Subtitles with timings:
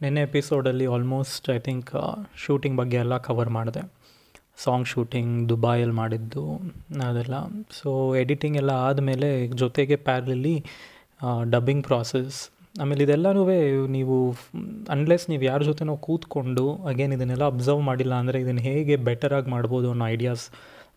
[0.00, 1.88] ನಿನ್ನೆ ಎಪಿಸೋಡಲ್ಲಿ almost I think
[2.42, 3.80] shooting ಬಗ್ಗೆ ಎಲ್ಲ ಕವರ್ ಮಾಡಿದೆ.
[4.64, 6.44] ಸಾಂಗ್ ಶೂಟಿಂಗ್ ದುಬಾಯಲ್ಲಿ ಮಾಡಿದ್ದು,
[7.08, 7.36] ಅದೆಲ್ಲ.
[7.78, 7.88] ಸೊ
[8.20, 9.28] ಎಡಿಟಿಂಗ್ ಎಲ್ಲ ಆದಮೇಲೆ
[9.62, 10.54] ಜೊತೆಗೆ ಪ್ಯಾರಲಲ್ಲಿ
[11.54, 12.36] ಡಬ್ಬಿಂಗ್ ಪ್ರಾಸೆಸ್
[12.82, 13.42] ಆಮೇಲೆ ಇದೆಲ್ಲನೂ
[13.96, 14.16] ನೀವು
[14.94, 20.06] ಅನ್ಲೆಸ್ ನೀವು ಯಾರ ಜೊತೆನೋ ಕೂತ್ಕೊಂಡು ಅಗೇನ್ ಇದನ್ನೆಲ್ಲ ಅಬ್ಸರ್ವ್ ಮಾಡಿಲ್ಲ ಅಂದರೆ ಇದನ್ನು ಹೇಗೆ ಬೆಟರಾಗಿ ಮಾಡ್ಬೋದು ಅನ್ನೋ
[20.14, 20.44] ಐಡಿಯಾಸ್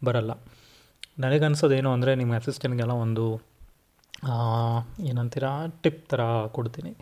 [0.10, 0.32] ಬರಲ್ಲ.
[1.26, 3.26] ನನಗನ್ಸೋದೇನು ಅಂದರೆ ನಿಮ್ಮ ಅಸಿಸ್ಟೆಂಟ್ಗೆಲ್ಲ ಒಂದು
[5.10, 5.46] ಏನಂತೀರ
[5.84, 6.22] ಟಿಪ್ ಥರ
[6.58, 6.94] ಕೊಡ್ತೀನಿ.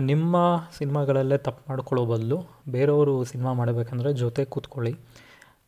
[0.00, 0.36] ನಿಮ್ಮ
[0.78, 4.92] ಸಿನಿಮಾಗಳಲ್ಲೇ ತಪ್ಪು ಮಾಡ್ಕೊಳ್ಳೋ ಬದಲು ಬೇರೆಯವರು ಸಿನಿಮಾ ಮಾಡಬೇಕಂದ್ರೆ ಜೊತೆ ಕೂತ್ಕೊಳ್ಳಿ.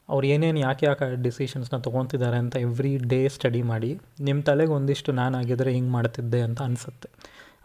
[0.09, 4.01] ಅವ್ರು ಏನೇನು ಯಾಕೆ ಯಾಕೆ ಡಿಸಿಷನ್ಸ್ನ ತೊಗೊತಿದ್ದಾರೆ ಅಂತ ಎವ್ರಿ ಡೇ ಸ್ಟಡಿ ಮಾಡಿ.
[4.21, 7.11] ನಿಮ್ಮ ತಲೆಗೆ ಒಂದಿಷ್ಟು ನಾನು ಆಗಿದ್ರೆ ಹಿಂಗೆ ಮಾಡ್ತಿದ್ದೆ ಅಂತ ಅನಿಸುತ್ತೆ.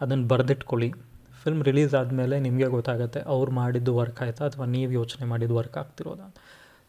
[0.02, 0.94] ಅದನ್ನು ಬರೆದಿಟ್ಕೊಳ್ಳಿ.
[1.44, 6.20] ಫಿಲ್ಮ್ ರಿಲೀಸ್ ಆದಮೇಲೆ ನಿಮಗೆ ಗೊತ್ತಾಗುತ್ತೆ ಅವ್ರು ಮಾಡಿದ್ದು ವರ್ಕ್ ಆಯಿತಾ ಅಥವಾ ನೀವು ಯೋಚನೆ ಮಾಡಿದ್ದು ವರ್ಕ್ ಆಗ್ತಿರೋದ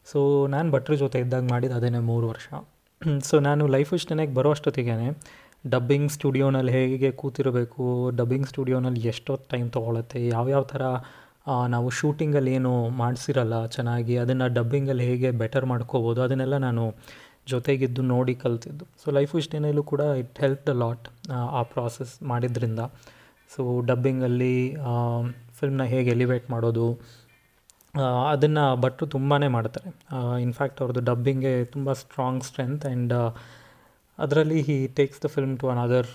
[0.06, 2.48] ಸೊ ನಾನು ಭಟ್ರ ಜೊತೆ ಇದ್ದಾಗ ಮಾಡಿದ್ದು ಅದೇನೇ ಮೂರು ವರ್ಷ.
[3.24, 4.94] ಸೊ ನಾನು ಲೈಫ್ ಇಷ್ಟನೇ ಬರೋ ಅಷ್ಟೊತ್ತಿಗೆ
[5.64, 7.84] ಡಬ್ಬಿಂಗ್ ಸ್ಟುಡಿಯೋನಲ್ಲಿ ಹೇಗೆ ಕೂತಿರಬೇಕು
[8.18, 10.82] ಡಬ್ಬಿಂಗ್ ಸ್ಟುಡಿಯೋನಲ್ಲಿ ಎಷ್ಟೊತ್ತು ಟೈಮ್ ತೊಗೊಳತ್ತೆ, ಯಾವ್ಯಾವ ಥರ
[11.74, 16.84] ನಾವು ಶೂಟಿಂಗಲ್ಲಿ ಏನು ಮಾಡಿಸಿರಲ್ಲ ಚೆನ್ನಾಗಿ, ಅದನ್ನು ಡಬ್ಬಿಂಗಲ್ಲಿ ಹೇಗೆ ಬೆಟರ್ ಮಾಡ್ಕೋಬೋದು, ಅದನ್ನೆಲ್ಲ ನಾನು
[17.52, 18.84] ಜೊತೆಗಿದ್ದು ನೋಡಿ ಕಲ್ತಿದ್ದು.
[19.02, 21.06] ಸೊ ಲೈಫ್ ಇಷ್ಟೇನಲ್ಲೂ ಕೂಡ ಇಟ್ ಹೆಲ್ಪ್ ದ ಲಾಟ್
[21.58, 22.80] ಆ ಪ್ರಾಸೆಸ್ ಮಾಡಿದ್ರಿಂದ.
[23.54, 24.56] ಸೊ ಡಬ್ಬಿಂಗಲ್ಲಿ
[25.58, 26.86] ಫಿಲ್ಮ್ನ ಹೇಗೆ ಎಲಿವೇಟ್ ಮಾಡೋದು
[28.32, 29.90] ಅದನ್ನು ಭಟ್ರು ತುಂಬಾ ಮಾಡ್ತಾರೆ.
[30.46, 33.14] ಇನ್ಫ್ಯಾಕ್ಟ್ ಅವ್ರದ್ದು ಡಬ್ಬಿಂಗೆ ತುಂಬ ಸ್ಟ್ರಾಂಗ್ ಸ್ಟ್ರೆಂತ್ ಆ್ಯಂಡ್
[34.24, 36.08] ಅದರಲ್ಲಿ he takes the film to another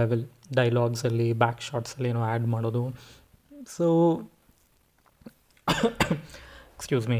[0.00, 0.24] level
[0.58, 2.82] ಡೈಲಾಗ್ಸಲ್ಲಿ back ಶಾಟ್ಸಲ್ಲಿ ಏನೋ ಆ್ಯಡ್ ಮಾಡೋದು.
[3.76, 3.86] So
[6.74, 7.18] excuse me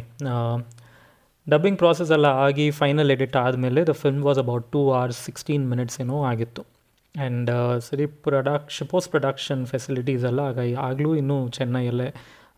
[1.47, 5.97] dubbing process ಎಲ್ಲ ಆಗಿ ಫೈನಲ್ ಎಡಿಟ್ ಆದಮೇಲೆ the film was about two hours sixteen minutes
[6.05, 6.63] ಏನೋ ಆಗಿತ್ತು.
[7.15, 7.51] ಆ್ಯಂಡ್
[7.89, 12.09] ಸರಿ ಪ್ರೊಡಕ್ಷ ಪೋಸ್ಟ್ ಪ್ರೊಡಕ್ಷನ್ ಫೆಸಿಲಿಟೀಸ್ ಎಲ್ಲ ಆಗ ಆಗಲೂ ಇನ್ನೂ ಚೆನ್ನೈಯಲ್ಲೇ.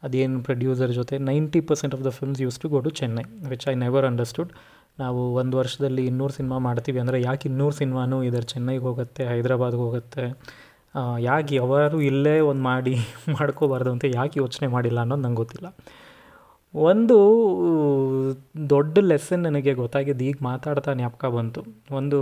[0.06, 3.74] ಅದೇನು ಪ್ರೊಡ್ಯೂಸರ್ ಜೊತೆ ninety percent of the films use to go to Chennai which I
[3.82, 4.50] never understood
[4.98, 10.24] ನಾವು ಒಂದು ವರ್ಷದಲ್ಲಿ ಇನ್ನೂರು ಸಿನಿಮಾ ಮಾಡ್ತೀವಿ ಅಂದರೆ ಯಾಕೆ ಇನ್ನೂರು ಸಿನಿಮಾನೂ ಇದರ ಚೆನ್ನೈಗೆ ಹೋಗುತ್ತೆ, ಹೈದ್ರಾಬಾದ್ಗೆ ಹೋಗುತ್ತೆ?
[11.28, 12.94] ಯಾಕೆ ಯಾವಾರು ಇಲ್ಲೇ ಒಂದು ಮಾಡಿ
[13.38, 15.68] ಮಾಡ್ಕೋಬಾರ್ದು ಅಂತ ಯಾಕೆ ಯೋಚನೆ ಮಾಡಿಲ್ಲ ಅನ್ನೋದು ನಂಗೆ ಗೊತ್ತಿಲ್ಲ.
[16.74, 17.16] ಒಂದು
[18.72, 21.60] ದೊಡ್ಡ ಲೆಸನ್ ನನಗೆ ಗೊತ್ತಾಗಿದ್ದು ಈಗ ಮಾತಾಡ್ತಾ ಜ್ಞಾಪಕ ಬಂತು.
[21.98, 22.18] ಒಂದು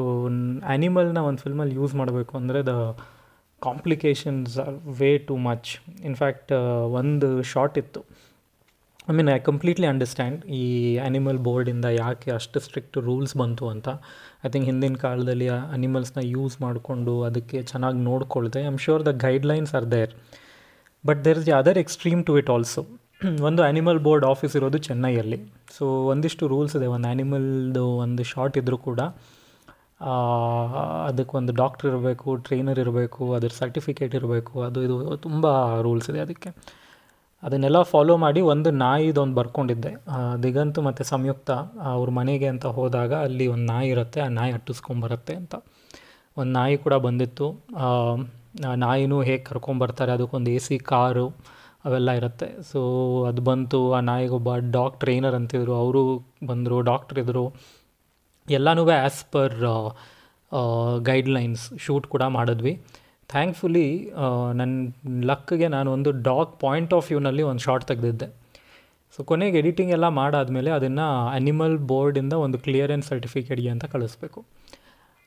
[0.72, 2.74] ಆ್ಯನಿಮಲ್ನ ಒಂದು ಫಿಲ್ಮಲ್ಲಿ ಯೂಸ್ ಮಾಡಬೇಕು ಅಂದರೆ the
[3.62, 5.70] complications are way too much
[6.10, 6.52] in fact
[7.00, 8.02] ಒಂದು ಶಾರ್ಟ್ ಇತ್ತು.
[9.10, 10.62] I mean I completely understand ಈ
[11.04, 13.88] ಆ್ಯನಿಮಲ್ ಬೋರ್ಡಿಂದ ಯಾಕೆ ಅಷ್ಟು ಸ್ಟ್ರಿಕ್ಟ್ ರೂಲ್ಸ್ ಬಂತು ಅಂತ.
[14.46, 18.60] ಐ ಥಿಂಕ್ ಹಿಂದಿನ ಕಾಲದಲ್ಲಿ ಅನಿಮಲ್ಸ್ನ ಯೂಸ್ ಮಾಡಿಕೊಂಡು ಅದಕ್ಕೆ ಚೆನ್ನಾಗಿ ನೋಡ್ಕೊಳ್ದೆ.
[18.64, 20.12] I am sure the guidelines are there
[21.04, 22.82] but there is the other extreme to it also
[23.48, 25.38] ಒಂದು ಆ್ಯನಿಮಲ್ ಬೋರ್ಡ್ ಆಫೀಸ್ ಇರೋದು ಚೆನ್ನೈಯಲ್ಲಿ.
[25.76, 26.86] ಸೊ ಒಂದಿಷ್ಟು ರೂಲ್ಸ್ ಇದೆ.
[26.96, 29.00] ಒಂದು ಆ್ಯನಿಮಲ್ದು ಒಂದು ಶಾರ್ಟ್ ಇದ್ದರೂ ಕೂಡ
[31.08, 34.54] ಅದಕ್ಕೆ ಒಂದು ಡಾಕ್ಟ್ರ್ ಇರಬೇಕು ಟ್ರೈನರ್ ಇರಬೇಕು, ಅದ್ರ ಸರ್ಟಿಫಿಕೇಟ್ ಇರಬೇಕು.
[34.68, 34.94] ಅದು ಇದು
[35.26, 35.46] ತುಂಬ
[35.86, 36.50] ರೂಲ್ಸ್ ಇದೆ ಅದಕ್ಕೆ.
[37.46, 39.92] ಅದನ್ನೆಲ್ಲ ಫಾಲೋ ಮಾಡಿ ಒಂದು ನಾಯಿದೊಂದು ಬರ್ಕೊಂಡಿದ್ದೆ.
[40.44, 41.50] ದಿಗಂತ್ ಮತ್ತು ಸಂಯುಕ್ತ
[41.92, 45.54] ಅವ್ರ ಮನೆಗೆ ಅಂತ ಹೋದಾಗ ಅಲ್ಲಿ ಒಂದು ನಾಯಿ ಇರುತ್ತೆ, ಆ ನಾಯಿ ಅಟ್ಟಿಸ್ಕೊಂಬರುತ್ತೆ ಅಂತ.
[46.36, 47.46] ಒಂದು ನಾಯಿ ಕೂಡ ಬಂದಿತ್ತು.
[48.84, 51.26] ನಾಯಿನೂ ಹೇಗೆ ಕರ್ಕೊಂಬರ್ತಾರೆ, ಅದಕ್ಕೊಂದು ಎ ಸಿ ಕಾರು
[51.88, 52.48] ಅವೆಲ್ಲ ಇರುತ್ತೆ.
[52.70, 52.80] ಸೊ
[53.28, 56.02] ಅದು ಬಂತು, ಆ ನಾಯಿಗೊಬ್ಬ ಡಾಗ್ ಟ್ರೈನರ್ ಅಂತಿದ್ರು, ಅವರು
[56.50, 57.44] ಬಂದರು ಡಾಕ್ಟ್ರ್ ಇದ್ದರು
[58.48, 59.56] ಎಲ್ಲನೂ ಆ್ಯಸ್ ಪರ್
[61.08, 62.72] ಗೈಡ್ಲೈನ್ಸ್ ಶೂಟ್ ಕೂಡ ಮಾಡಿದ್ವಿ.
[63.32, 63.86] ಥ್ಯಾಂಕ್ಫುಲಿ
[64.60, 64.74] ನನ್ನ
[65.30, 68.28] ಲಕ್ಗೆ ನಾನು ಒಂದು ಡಾಗ್ ಪಾಯಿಂಟ್ ಆಫ್ ವ್ಯೂನಲ್ಲಿ ಒಂದು ಶಾರ್ಟ್ ತೆಗೆದಿದ್ದೆ.
[69.14, 71.06] ಸೊ ಕೊನೆಗೆ ಎಡಿಟಿಂಗ್ ಎಲ್ಲ ಮಾಡಾದಮೇಲೆ ಅದನ್ನು
[71.38, 74.40] ಅನಿಮಲ್ ಬೋರ್ಡಿಂದ ಒಂದು ಕ್ಲಿಯರೆನ್ಸ್ ಸರ್ಟಿಫಿಕೇಟ್ಗೆ ಅಂತ ಕಳಿಸ್ಬೇಕು.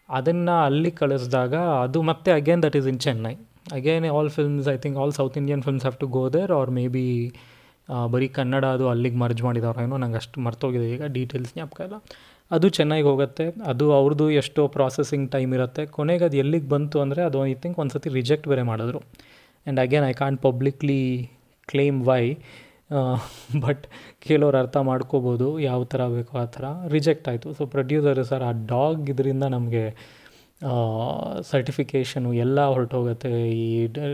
[0.09, 1.53] ಅದನ್ನು ಅಲ್ಲಿ ಕಳಿಸಿದಾಗ
[1.85, 3.33] ಅದು ಮತ್ತೆ again that is in Chennai
[3.77, 7.05] again all films I think all South Indian films have to go there or maybe
[8.13, 11.97] ಬರೀ ಕನ್ನಡ ಅದು ಅಲ್ಲಿಗೆ ಮರ್ಜ್ ಮಾಡಿದವ್ರೇನೋ ನಂಗೆ ಅಷ್ಟು ಮರ್ತೋಗಿದೆ ಈಗ ಡೀಟೇಲ್ಸ್ ಜ್ಞಾಪಕ ಇಲ್ಲ.
[12.51, 15.83] ಅದು ಚೆನ್ನಾಗಿ ಹೋಗುತ್ತೆ, ಅದು ಅವ್ರದ್ದು ಎಷ್ಟೋ ಪ್ರಾಸೆಸಿಂಗ್ ಟೈಮ್ ಇರುತ್ತೆ.
[15.97, 18.99] ಕೊನೆಗೆ ಅದು ಎಲ್ಲಿಗೆ ಬಂತು ಅಂದರೆ ಅದು ಐ ಥಿಂಕ್ ಒಂದು ಸತಿ ರಿಜೆಕ್ಟ್ ಬೇರೆ ಮಾಡಿದ್ರು.
[19.03, 21.01] And again I can't publicly
[21.71, 22.23] claim why
[23.65, 23.83] but
[24.25, 26.65] ಕೇಳೋರು ಅರ್ಥ ಮಾಡ್ಕೋಬೋದು, ಯಾವ ಥರ ಬೇಕೋ ಆ ಥರ
[26.95, 27.49] ರಿಜೆಕ್ಟ್ ಆಯಿತು.
[27.59, 29.83] ಸೊ ಪ್ರೊಡ್ಯೂಸರ್ ಸರ್ ಆ ಡಾಗ್ ಇದರಿಂದ ನಮಗೆ
[31.51, 33.31] ಸರ್ಟಿಫಿಕೇಷನು ಎಲ್ಲ ಹೊರಟೋಗುತ್ತೆ.
[33.63, 33.69] ಈ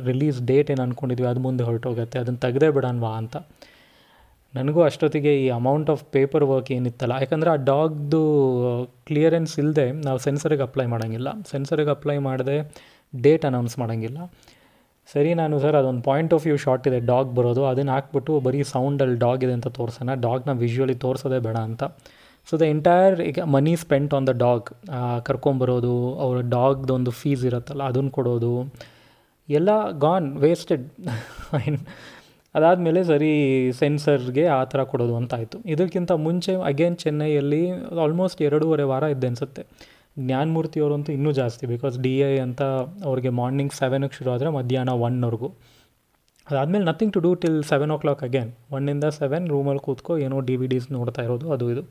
[0.10, 2.18] ರಿಲೀಸ್ ಡೇಟ್ ಏನು ಅಂದ್ಕೊಂಡಿದ್ವಿ ಅದು ಮುಂದೆ ಹೊರಟೋಗುತ್ತೆ.
[2.24, 3.36] ಅದನ್ನು ತೆಗೆದೇ ಬಿಡೋಣವಾ ಅಂತ.
[4.54, 7.16] ನನಗೂ ಅಷ್ಟೊತ್ತಿಗೆ ಈ ಅಮೌಂಟ್ ಆಫ್ ಪೇಪರ್ ವರ್ಕ್ ಏನಿತ್ತಲ್ಲ.
[7.24, 8.22] ಯಾಕಂದರೆ ಆ ಡಾಗ್ದು
[9.08, 11.30] ಕ್ಲಿಯರೆನ್ಸ್ ಇಲ್ಲದೆ ನಾವು ಸೆನ್ಸರಿಗೆ ಅಪ್ಲೈ ಮಾಡೋಂಗಿಲ್ಲ.
[11.52, 12.58] ಸೆನ್ಸರಿಗೆ ಅಪ್ಲೈ ಮಾಡದೆ
[13.14, 14.20] ಡೇಟ್ ಅನೌನ್ಸ್ ಮಾಡೋಂಗಿಲ್ಲ.
[15.14, 17.62] ಸರಿ ನಾನು ಸರ್, ಅದೊಂದು ಪಾಯಿಂಟ್ ಆಫ್ ವ್ಯೂ ಶಾರ್ಟ್ ಇದೆ ಡಾಗ್ ಬರೋದು.
[17.66, 20.14] ಅದನ್ನು ಹಾಕ್ಬಿಟ್ಟು ಬರೀ ಸೌಂಡಲ್ಲಿ ಡಾಗ್ ಇದೆ ಅಂತ ತೋರಿಸೋಣ.
[20.26, 21.84] ಡಾಗ್ನ ವಿಜುವಲಿ ತೋರಿಸೋದೇ ಬೇಡ ಅಂತ.
[22.48, 24.68] ಸೊ ದ ಎಂಟೈರ್ ಈಗ money spent on the dog
[25.28, 25.96] ಕರ್ಕೊಂಬರೋದು,
[26.26, 28.54] ಅವ್ರ ಡಾಗ್ದೊಂದು ಫೀಸ್ ಇರುತ್ತಲ್ಲ, ಅದನ್ನು ಕೊಡೋದು,
[29.50, 29.70] ಎಲ್ಲ
[30.06, 30.86] ಗಾನ್ ವೇಸ್ಟೆಡ್
[32.60, 33.32] ಅದಾದಮೇಲೆ ಸರಿ
[33.80, 37.62] ಸೆನ್ಸರ್ಗೆ ಆ ಥರ ಕೊಡೋದು ಅಂತ ಆಯಿತು ಇದಕ್ಕಿಂತ ಮುಂಚೆ ಅಗೇನ್ ಚೆನ್ನೈಯಲ್ಲಿ
[38.06, 39.64] ಆಲ್ಮೋಸ್ಟ್ ಎರಡೂವರೆ ವಾರ ಇದ್ದೆ ಅನಿಸುತ್ತೆ.
[40.20, 42.62] ಜ್ಞಾನಮೂರ್ತಿಯವರಂತೂ ಇನ್ನೂ ಜಾಸ್ತಿ ಬಿಕಾಸ್ ಡಿ ಐ ಅಂತ
[43.10, 45.50] ಅವ್ರಿಗೆ ಮಾರ್ನಿಂಗ್ ಸೆವೆನಿಗೆ ಶುರು ಆದರೆ ಮಧ್ಯಾಹ್ನ ಒನ್ವರೆಗೂ
[46.48, 50.68] ಅದಾದಮೇಲೆ nothing to do till seven o'clock again ಒನ್ನಿಂದ seven ರೂಮಲ್ಲಿ ಕೂತ್ಕೊ ಏನೋ ಡಿ ವಿ
[50.68, 51.84] ಡಿಸ್ ನೋಡ್ತಾ ಇರೋದು, ಅದು ಇದು.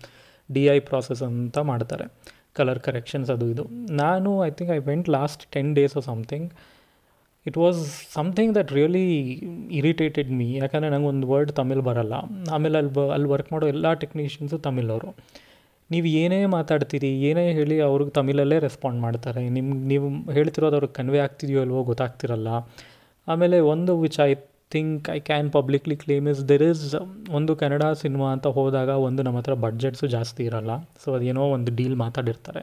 [0.53, 2.07] ಡಿ ಐ ಪ್ರಾಸೆಸ್ ಅಂತ ಮಾಡ್ತಾರೆ.
[2.57, 3.65] ಕಲರ್ ಕರೆಕ್ಷನ್ಸ್ ಅದು ಇದು.
[3.95, 6.49] ನಾನು I think I went last ten days or something
[7.49, 7.81] it was
[8.17, 9.05] something that really
[9.81, 12.15] irritated me ಯಾಕಂದರೆ ನಂಗೆ ಒಂದು ವರ್ಡ್ ತಮಿಳ್ ಬರಲ್ಲ.
[12.55, 15.11] ಆಮೇಲೆ ಅಲ್ಲಿ ಬ ಅಲ್ಲಿ ವರ್ಕ್ ಮಾಡೋ ಎಲ್ಲ ಟೆಕ್ನಿಷಿಯನ್ಸು ತಮಿಳವರು.
[15.91, 19.43] ನೀವು ಏನೇ ಮಾತಾಡ್ತೀರಿ, ಏನೇ ಹೇಳಿ ಅವ್ರಿಗೆ ತಮಿಳಲ್ಲೇ ರೆಸ್ಪಾಂಡ್ ಮಾಡ್ತಾರೆ.
[19.57, 22.49] ನಿಮ್ಗೆ ನೀವು ಹೇಳ್ತಿರೋದು ಅವ್ರಿಗೆ ಕನ್ವೆ ಆಗ್ತಿದೆಯೋ ಅಲ್ವೋ ಗೊತ್ತಾಗ್ತಿರಲ್ಲ.
[23.33, 24.31] ಆಮೇಲೆ ಒಂದು which I
[24.75, 26.83] think I can publicly claim is there is
[27.39, 30.73] ಒಂದು ಕನ್ನಡ ಸಿನಿಮಾ ಅಂತ ಹೋದಾಗ ಒಂದು ನಮ್ಮ ಹತ್ರ ಬಡ್ಜೆಟ್ಸು ಜಾಸ್ತಿ ಇರಲ್ಲ.
[31.05, 32.63] ಸೊ ಅದೇನೋ ಒಂದು ಡೀಲ್ ಮಾತಾಡಿರ್ತಾರೆ.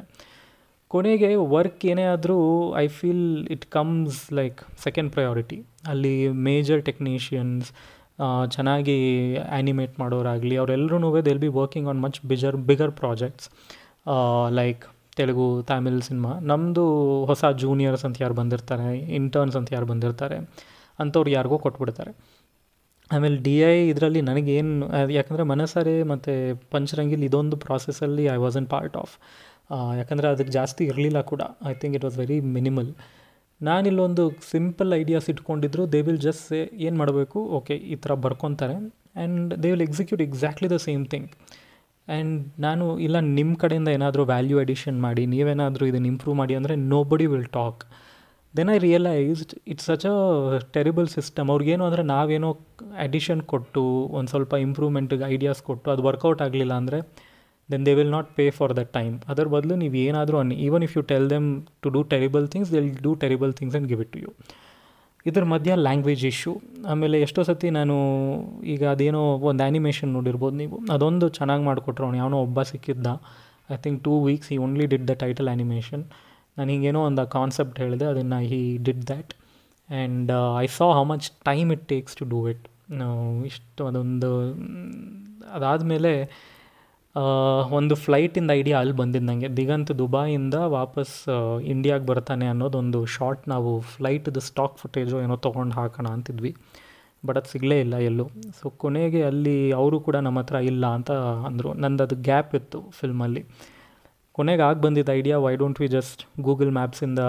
[0.91, 2.37] ಕೊನೆಗೆ ವರ್ಕ್ ಏನೇ ಆದರೂ
[2.83, 5.57] I feel it comes like second priority
[5.91, 6.15] ಅಲ್ಲಿ
[6.47, 7.69] ಮೇಜರ್ ಟೆಕ್ನಿಷಿಯನ್ಸ್
[8.55, 8.97] ಚೆನ್ನಾಗಿ
[9.55, 13.49] ಆ್ಯನಿಮೇಟ್ ಮಾಡೋರಾಗಲಿ ಅವರೆಲ್ಲರೂ they'll be working on much bigger bigger projects
[14.59, 14.83] like
[15.17, 16.83] Telugu, Tamil cinema ನಮ್ಮದು
[17.29, 18.87] ಹೊಸ ಜೂನಿಯರ್ಸ್ ಅಂತ ಯಾರು ಬಂದಿರ್ತಾರೆ
[19.19, 20.37] ಇಂಟರ್ನ್ಸ್ ಅಂತ ಯಾರು ಬಂದಿರ್ತಾರೆ,
[20.99, 22.11] ಅಂಥವ್ರು ಯಾರಿಗೋ ಕೊಟ್ಬಿಡ್ತಾರೆ.
[23.11, 24.85] ಆಮೇಲೆ ಡಿ ಐ ಇದರಲ್ಲಿ ನನಗೇನು,
[25.17, 26.33] ಯಾಕಂದರೆ ಮನಸಾರೆ ಮತ್ತು
[26.73, 29.13] ಪಂಚರಂಗಿಲಿ ಇದೊಂದು ಪ್ರಾಸೆಸಲ್ಲಿ I was an part of
[29.99, 31.41] ಯಾಕಂದರೆ ಅದಕ್ಕೆ ಜಾಸ್ತಿ ಇರಲಿಲ್ಲ ಕೂಡ.
[31.71, 32.89] I think it was very minimal
[33.61, 34.23] ನಾನಿಲ್ಲೊಂದು
[34.53, 36.49] simple ideas ಇಟ್ಕೊಂಡಿದ್ರು ದೇ ವಿಲ್ ಜಸ್ಟ್
[36.85, 37.39] ಏನು ಮಾಡಬೇಕು?
[37.57, 38.75] ಓಕೆ ಈ ಥರ ಬರ್ಕೊತಾರೆ.
[39.19, 41.29] And they will execute exactly the same thing
[42.07, 42.33] and
[42.65, 46.75] ನಾನು ಇಲ್ಲ ನಿಮ್ಮ ಕಡೆಯಿಂದ ಏನಾದರೂ ವ್ಯಾಲ್ಯೂ ಅಡಿಷನ್ ಮಾಡಿ, ನೀವೇನಾದರೂ ಇದನ್ನು ಇಂಪ್ರೂವ್ ಮಾಡಿ ಅಂದರೆ
[47.11, 47.83] nobody will talk
[48.53, 50.17] then I realised it's such a
[50.75, 52.51] terrible system ಅವ್ರಿಗೇನು ಅಂದರೆ ನಾವೇನೋ
[53.05, 53.83] ಅಡಿಷನ್ ಕೊಟ್ಟು,
[54.17, 56.99] ಒಂದು ಸ್ವಲ್ಪ ಇಂಪ್ರೂವ್ಮೆಂಟಿಗೆ ಐಡಿಯಾಸ್ ಕೊಟ್ಟು, ಅದು ವರ್ಕೌಟ್ ಆಗಲಿಲ್ಲ ಅಂದರೆ
[57.69, 60.93] then they will not pay for that time ಅದರ ಬದಲು ನೀವು ಏನಾದರೂ ಅನ್ನಿ even if
[60.97, 61.47] you tell them
[61.83, 64.31] to do terrible things they will do terrible things and give it to you
[65.25, 66.51] ಇದ್ರ ಮಧ್ಯ ಲ್ಯಾಂಗ್ವೇಜ್ ಇಶ್ಯೂ
[66.91, 67.95] ಆಮೇಲೆ ಎಷ್ಟೋ ಸತಿ ನಾನು
[68.73, 70.75] ಈಗ ಅದೇನೋ ಒಂದು ಆ್ಯನಿಮೇಷನ್ ನೋಡಿರ್ಬೋದು ನೀವು.
[70.95, 72.17] ಅದೊಂದು ಚೆನ್ನಾಗಿ ಮಾಡಿಕೊಟ್ರು ಅವ್ನು.
[72.21, 73.07] ಯಾವನೋ ಒಬ್ಬ ಸಿಕ್ಕಿದ್ದ.
[73.73, 76.03] ಐ ಥಿಂಕ್ ಟೂ ವೀಕ್ಸ್ ಈ only did the title animation
[76.57, 79.33] ನಾನು ಹಿಂಗೇನೋ ಒಂದು ಕಾನ್ಸೆಪ್ಟ್ ಹೇಳಿದೆ, ಅದನ್ನು he did that
[79.89, 80.31] and
[80.61, 82.65] I saw how much time it takes to do it
[83.49, 84.31] ಇಷ್ಟು ಅದೊಂದು
[85.57, 86.13] ಅದಾದಮೇಲೆ
[87.71, 91.13] ಒಂದು ಫ್ಲೈಟಿಂದ ಐಡಿಯಾ ಅಲ್ಲಿ ಬಂದಿದ್ದು ನನಗೆ ದಿಗಂತ್ ದುಬಾಯಿಂದ ವಾಪಸ್
[91.63, 96.51] ಇಂಡಿಯಾಗೆ ಬರ್ತಾನೆ ಅನ್ನೋದೊಂದು ಶಾರ್ಟ್ ನಾವು ಫ್ಲೈಟ್ದು ಸ್ಟಾಕ್ ಫುಟೇಜು ಏನೋ ತೊಗೊಂಡು ಹಾಕೋಣ ಅಂತಿದ್ವಿ.
[97.25, 98.25] ಬಟ್ ಅದು ಸಿಗಲೇ ಇಲ್ಲ ಎಲ್ಲೂ.
[98.61, 101.11] ಸೊ ಕೊನೆಗೆ ಅಲ್ಲಿ ಅವರು ಕೂಡ ನಮ್ಮ ಹತ್ರ ಇಲ್ಲ ಅಂತ
[101.47, 101.73] ಅಂದರು.
[101.73, 103.43] ನಂದು ಅದು ಗ್ಯಾಪ್ ಇತ್ತು ಫಿಲ್ಮಲ್ಲಿ
[104.31, 107.19] ಕೊನೆಗೆ ಆಗಿ ಬಂದಿದ್ದ idea why don't we just Google ಮ್ಯಾಪ್ಸಿಂದ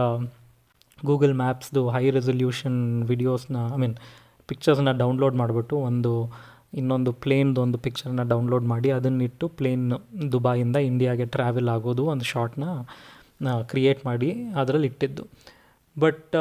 [1.07, 3.97] Google ಮ್ಯಾಪ್ಸ್ದು ಹೈ ರೆಸೊಲ್ಯೂಷನ್ ವಿಡಿಯೋಸ್ನ ಐ ಮೀನ್
[4.49, 6.13] ಪಿಕ್ಚರ್ಸ್ನ ಡೌನ್ಲೋಡ್ ಮಾಡಿಬಿಟ್ಟು ಒಂದು
[6.73, 9.93] ಇನ್ನೊಂದು ಪ್ಲೇನ್ದು ಒಂದು ಪಿಕ್ಚರ್ನ ಡೌನ್ಲೋಡ್ ಮಾಡಿ ಅದನ್ನಿಟ್ಟು ಪ್ಲೇನ್
[10.33, 12.65] ದುಬಾಯಿಂದ ಇಂಡಿಯಾಗೆ ಟ್ರಾವೆಲ್ ಆಗೋದು ಒಂದು ಶಾರ್ಟ್ನ
[13.63, 14.31] ಕ್ರಿಯೇಟ್ ಮಾಡಿ
[14.61, 15.25] ಅದರಲ್ಲಿ ಇಟ್ಟಿದ್ದು.
[15.99, 16.37] ಬಟ್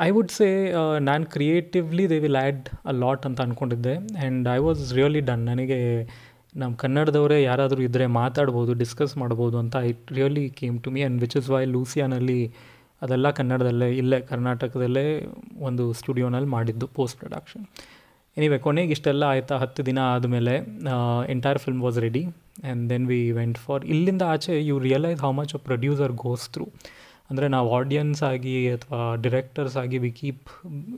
[0.00, 4.94] ಐ ವುಡ್ ಸೇ ನಾನು creatively they will add a lot ಅಂತ ಅಂದ್ಕೊಂಡಿದ್ದೆ and I was
[4.94, 5.80] really done ನನಗೆ
[6.56, 11.36] ನಮ್ಮ ಕನ್ನಡದವರೇ ಯಾರಾದರೂ ಇದ್ದರೆ ಮಾತಾಡ್ಬೋದು ಡಿಸ್ಕಸ್ ಮಾಡ್ಬೋದು ಅಂತ it really came to me and which
[11.36, 12.54] is why ಲೂಸಿಯಾನಲ್ಲಿ
[13.02, 15.26] ಅದೆಲ್ಲ ಕನ್ನಡದಲ್ಲೇ, ಇಲ್ಲೇ ಕರ್ನಾಟಕದಲ್ಲೇ
[15.58, 17.66] ಒಂದು ಸ್ಟುಡಿಯೋನಲ್ಲಿ ಮಾಡಿದ್ದು ಪೋಸ್ಟ್ ಪ್ರೊಡಕ್ಷನ್
[18.36, 19.54] ಎನಿವೆ ಕೊನೆಗೆ ಇಷ್ಟೆಲ್ಲ ಆಯಿತಾ?
[19.56, 20.54] ಹತ್ತು ದಿನ ಆದಮೇಲೆ
[21.28, 25.54] entire film was ready and then we went for ಇಲ್ಲಿಂದ ಆಚೆ you realise how much
[25.68, 26.66] producer goes through
[27.30, 30.50] ಅಂದರೆ ನಾವು ಆಡಿಯನ್ಸ್ ಆಗಿ ಅಥವಾ ಡಿರೆಕ್ಟರ್ಸ್ ಆಗಿ ವಿ ಕೀಪ್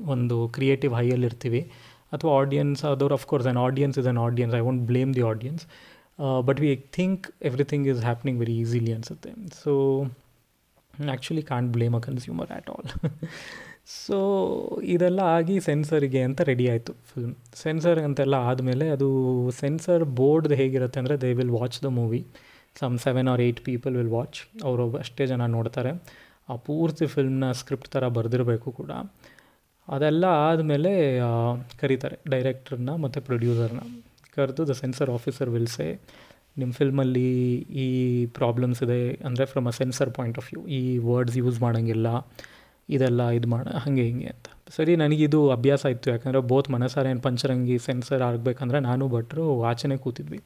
[0.06, 1.61] ಒಂದು ಕ್ರಿಯೇಟಿವ್ ಹೈಯಲ್ಲಿರ್ತೀವಿ
[2.12, 5.64] ಅಥವಾ audience ಅದವ್ರು of course an audience is an audience I won't blame the audience
[6.44, 9.31] but we think everything is happening very easily ಅನಿಸುತ್ತೆ.
[9.64, 9.73] So
[10.94, 12.88] actually can't blame a consumer at all
[13.88, 14.17] so
[14.94, 19.08] ಇದೆಲ್ಲ ಆಗಿ ಸೆನ್ಸರಿಗೆ ಅಂತ ready ಆಯಿತು film sensor ಅಂತೆಲ್ಲ ಆದಮೇಲೆ ಅದು
[19.61, 22.20] sensor ಬೋರ್ಡ್ದು ಹೇಗಿರುತ್ತೆ ಅಂದರೆ they will watch the movie
[22.81, 24.38] some seven or eight people will watch
[24.69, 25.93] ಅವರು ಅಷ್ಟೇ ಜನ ನೋಡ್ತಾರೆ.
[26.49, 28.90] ಆ ಪೂರ್ತಿ ಫಿಲ್ಮ್ನ ಸ್ಕ್ರಿಪ್ಟ್ ಥರ ಬರೆದಿರಬೇಕು ಕೂಡ.
[29.88, 30.93] ಅದೆಲ್ಲ ಆದಮೇಲೆ
[31.81, 33.82] ಕರೀತಾರೆ ಡೈರೆಕ್ಟ್ರನ್ನ ಮತ್ತು ಪ್ರೊಡ್ಯೂಸರ್ನ
[34.37, 35.88] ಕರೆದು ದ ಸೆನ್ಸರ್ ಆಫೀಸರ್ ವಿಲ್ಸೆ
[36.61, 37.28] ನಿಮ್ಮ ಫಿಲ್ಮಲ್ಲಿ
[37.85, 37.88] ಈ
[38.38, 42.09] ಪ್ರಾಬ್ಲಮ್ಸ್ ಇದೆ ಅಂದರೆ from a censor point of view ಈ ವರ್ಡ್ಸ್ ಯೂಸ್ ಮಾಡೋಂಗಿಲ್ಲ.
[42.88, 44.47] ಇದೆಲ್ಲ ಇದು ಮಾಡ, ಹಾಗೆ ಹಿಂಗೆ ಅಂತ.
[44.76, 50.40] ಸರಿ ನನಗಿದು ಅಭ್ಯಾಸ ಇತ್ತು ಯಾಕಂದರೆ ಬೋತ್ ಮನಸಾರೆ ಏನು ಪಂಚರಂಗಿ ಸೆನ್ಸರ್ ಆಗಬೇಕಂದ್ರೆ ನಾನು ಭಟ್ರು ವಾಚನೆ ಕೂತಿದ್ವಿ.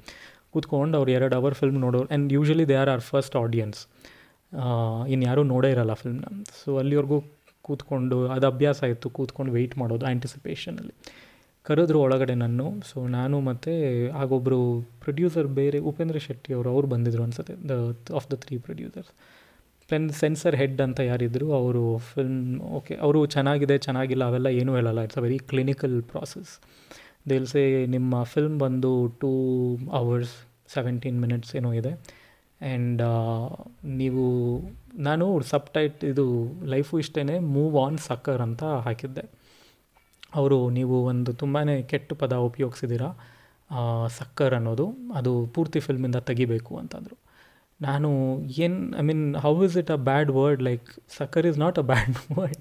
[0.51, 3.81] ಕೂತ್ಕೊಂಡು ಅವ್ರು ಎರಡು ಅವರ್ ಫಿಲ್ಮ್ ನೋಡೋರು and usually they are are first audience
[5.09, 6.27] ಇನ್ಯಾರೂ ಯಾರೂ ನೋಡೇ ಇರಲ್ಲ ಫಿಲ್ಮ್ನ
[6.65, 7.19] ಸೊ ಅಲ್ಲಿವರೆಗೂ
[7.63, 10.95] ಕೂತ್ಕೊಂಡು ಅದು ಅಭ್ಯಾಸ ಇತ್ತು ಕೂತ್ಕೊಂಡು ವೆಯ್ಟ್ ಮಾಡೋದು ಆ್ಯಂಟಿಸಿಪೇಷನಲ್ಲಿ
[11.67, 13.73] ಕರೆದ್ರು ಒಳಗಡೆ ನಾನು ಸೊ ನಾನು ಮತ್ತು
[14.15, 14.59] ಆಗೊಬ್ಬರು
[15.01, 17.75] ಪ್ರೊಡ್ಯೂಸರ್ ಬೇರೆ ಉಪೇಂದ್ರ ಶೆಟ್ಟಿ ಅವರು, ಅವ್ರು ಬಂದಿದ್ರು ಅನ್ಸುತ್ತೆ the
[18.15, 19.13] of the three producers
[19.93, 22.41] pen censor head ಅಂತ ಯಾರಿದ್ದರು ಅವರು ಫಿಲ್ಮ್
[22.79, 25.01] ಓಕೆ, ಅವರು ಚೆನ್ನಾಗಿದೆ, ಚೆನ್ನಾಗಿಲ್ಲ, ಅವೆಲ್ಲ ಏನೂ ಹೇಳಲ್ಲ.
[25.07, 26.53] It's a very clinical process
[27.31, 27.63] ದೇಲ್ಸೆ
[27.95, 29.33] ನಿಮ್ಮ ಫಿಲ್ಮ್ ಬಂದು ಟೂ
[30.01, 30.35] ಅವರ್ಸ್
[30.75, 31.93] ಸೆವೆಂಟೀನ್ ಮಿನಿಟ್ಸ್ ಏನೋ ಇದೆ.
[32.61, 33.03] ಆ್ಯಂಡ್
[34.01, 34.25] ನೀವು,
[35.09, 36.27] ನಾನು ಸಬ್ ಟೈಟ್ ಇದು
[36.75, 37.23] ಲೈಫು ಇಷ್ಟೇ
[37.57, 39.25] ಮೂವ್ ಆನ್ ಸಕ್ಕರ್ ಅಂತ ಹಾಕಿದ್ದೆ.
[40.41, 41.61] ಅವರು, ನೀವು ಒಂದು ತುಂಬಾ
[41.93, 43.11] ಕೆಟ್ಟ ಪದ ಉಪಯೋಗಿಸಿದ್ದೀರಾ
[44.19, 44.87] ಸಕ್ಕರ್ ಅನ್ನೋದು.
[45.19, 47.17] ಅದು ಪೂರ್ತಿ ಫಿಲ್ಮಿಂದ ತೆಗಿಬೇಕು ಅಂತಂದರು.
[47.87, 48.09] ನಾನು
[48.65, 52.17] ಏನು I mean how is it a bad word like sucker is not a bad
[52.39, 52.59] word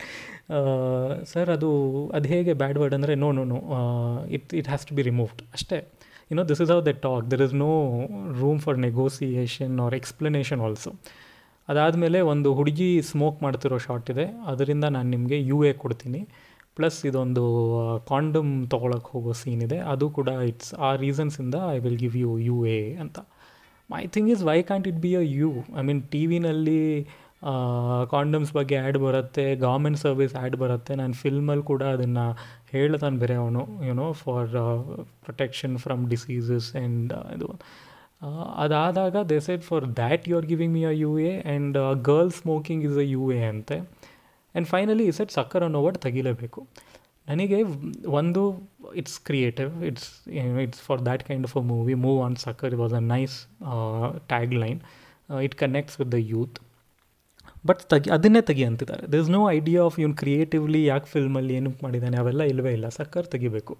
[1.31, 1.69] sir ಅದು
[2.17, 3.59] ಅದು ಹೇಗೆ ಬ್ಯಾಡ್ ವರ್ಡ್ ಅಂದರೆ no no no
[4.37, 5.79] it it has to be removed ಅಷ್ಟೇ.
[6.29, 7.71] You know this is how the talk there is no
[8.41, 10.91] room for negotiation or explanation also
[11.69, 14.25] ಅದಾದಮೇಲೆ ಒಂದು ಹುಡುಗಿ smoke ಮಾಡ್ತಿರೋ shot ಇದೆ.
[14.51, 16.21] ಅದರಿಂದ ನಾನು ನಿಮಗೆ ಯು ಎ ಕೊಡ್ತೀನಿ.
[16.77, 17.43] ಪ್ಲಸ್ ಇದೊಂದು
[18.11, 19.77] ಕಾಂಡಮ್ ತೊಗೊಳಕ್ಕೆ ಹೋಗೋ ಸೀನ್ ಇದೆ.
[19.93, 23.19] ಅದು ಕೂಡ ಇಟ್ಸ್ ಆ ರೀಸನ್ಸಿಂದ I will give you you A ಅಂತ.
[23.93, 26.81] My thing is why can't it be a U I mean T ವಿನಲ್ಲಿ
[28.13, 32.25] ಕಾಂಡಮ್ಸ್ ಬಗ್ಗೆ ಆ್ಯಡ್ ಬರುತ್ತೆ ಗೌರ್ಮೆಂಟ್ ಸರ್ವಿಸ್ ಆ್ಯಡ್ ಬರುತ್ತೆ, ನಾನು ಫಿಲ್ಮಲ್ಲಿ ಕೂಡ ಅದನ್ನು
[32.73, 34.51] ಹೇಳ್ತಾನೆ ಬೇರೆ ಅವನು you know for
[35.25, 37.49] protection from diseases and ಇದು.
[38.63, 41.77] ಅದಾದಾಗ they said for that you are giving me a U A and
[42.09, 43.77] girl smoking is a U A ಅಂತೆ.
[43.79, 46.61] ಆ್ಯಂಡ್ ಫೈನಲಿ ಈ ಸೆಟ್ ಸಕ್ಕರ್ ಅನ್ನೋ ವರ್ಡ್ ತೆಗಿಲೇಬೇಕು.
[47.31, 47.59] ನನಗೆ
[48.19, 48.43] ಒಂದು
[49.01, 50.09] it's creative it's
[50.65, 53.37] it's for that kind of a movie move on sucker was a nice
[54.33, 54.81] tag line
[55.47, 56.57] it connects with the youth
[57.69, 62.17] but ತೆಗಿ, ಅದನ್ನೇ ತೆಗಿ ಅಂತಿದ್ದಾರೆ ಇಸ್ ನೋ ಐಡಿಯಾ ಆಫ್ ಇವ್ನು creatively ಯಾಕೆ ಫಿಲ್ಮಲ್ಲಿ ಏನು ಮಾಡಿದ್ದಾನೆ,
[62.21, 62.87] ಅವೆಲ್ಲ ಇಲ್ಲವೇ ಇಲ್ಲ.
[62.97, 63.73] ಸಕ್ಕರ್ ತೆಗಿಬೇಕು.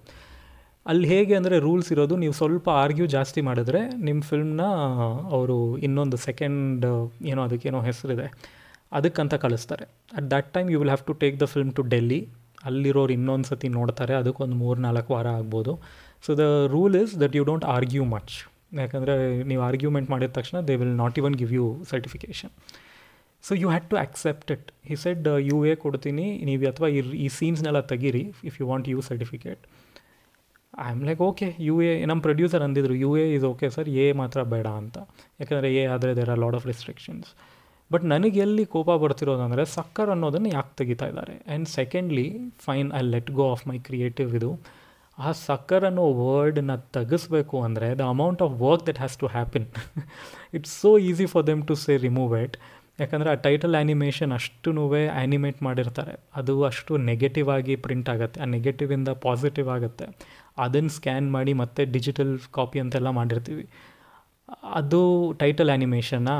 [0.86, 4.66] ಅಲ್ಲಿ ಹೇಗೆ ಅಂದರೆ ರೂಲ್ಸ್ ಇರೋದು, ನೀವು ಸ್ವಲ್ಪ ಆರ್ಗ್ಯೂ ಜಾಸ್ತಿ ಮಾಡಿದ್ರೆ ನಿಮ್ಮ ಫಿಲ್ಮ್ನ
[5.36, 5.56] ಅವರು
[5.88, 6.86] ಇನ್ನೊಂದು ಸೆಕೆಂಡ್
[7.32, 8.26] ಏನೋ ಅದಕ್ಕೇನೋ ಹೆಸರಿದೆ.
[8.98, 9.84] ಅದಕ್ಕಂತ ಕಳಿಸ್ತಾರೆ.
[10.18, 12.20] At that time you will have to take the film to Delhi
[12.68, 15.74] ಅಲ್ಲಿರೋರು ಇನ್ನೊಂದು ಸತಿ ನೋಡ್ತಾರೆ, ಅದಕ್ಕೊಂದು ಮೂರು, ನಾಲ್ಕು ವಾರ ಆಗ್ಬೋದು.
[16.26, 18.34] So the rule is that you don't argue much
[18.80, 19.14] ಯಾಕಂದರೆ
[19.50, 22.52] ನೀವು ಆರ್ಗ್ಯೂಮೆಂಟ್ ಮಾಡಿದ ತಕ್ಷಣ they will not even give you certification
[23.44, 27.26] so you had to accept it he said U A ಕೊಡ್ತೀನಿ, ನೀವು ಅಥವಾ ಈ ಈ
[27.38, 29.62] ಸೀನ್ಸ್ನೆಲ್ಲ ತೆಗೀರಿ if you want U certificate
[30.84, 34.06] I am like okay U A ನಮ್ಮ producer ಅಂದಿದ್ರು U A is okay sir A
[34.20, 34.96] ಮಾತ್ರ ಬೇಡ ಅಂತ.
[35.40, 37.28] ಯಾಕಂದರೆ ಎ ಆದರೆ there are lot of restrictions
[37.92, 41.34] but ನನಗೆ ಎಲ್ಲಿ ಕೋಪ ಬರ್ತಿರೋದಂದರೆ ಸಕ್ಕರ್ ಅನ್ನೋದನ್ನು ಯಾಕೆ ತೆಗಿತಾ ಇದ್ದಾರೆ?
[41.46, 42.26] And secondly
[42.66, 44.50] fine I let go of my creative ಇದು.
[45.18, 49.66] ಆ ಸಕ್ಕರ್ ಅನ್ನೋ ವರ್ಡನ್ನ ತೆಗಿಸ್ಬೇಕು ಅಂದರೆ the amount of work that has to happen
[50.54, 52.56] it's so easy for them to say remove it
[53.00, 56.14] ಯಾಕಂದರೆ ಆ ಟೈಟಲ್ ಆ್ಯನಿಮೇಷನ್ ಅಷ್ಟು ಆ್ಯನಿಮೇಟ್ ಮಾಡಿರ್ತಾರೆ.
[56.36, 58.40] ಅದು ಅಷ್ಟು ನೆಗೆಟಿವ್ ಆಗಿ ಪ್ರಿಂಟ್ ಆಗುತ್ತೆ.
[58.40, 60.06] ಆ ನೆಗೆಟಿವಿಂದ ಪಾಸಿಟಿವ್ ಆಗುತ್ತೆ.
[60.58, 63.64] ಅದನ್ನು ಸ್ಕ್ಯಾನ್ ಮಾಡಿ ಮತ್ತೆ ಡಿಜಿಟಲ್ ಕಾಪಿ ಅಂತೆಲ್ಲ ಮಾಡಿರ್ತೀವಿ.
[64.78, 65.00] ಅದು
[65.40, 66.30] ಟೈಟಲ್ ಆ್ಯನಿಮೇಷನ್ನ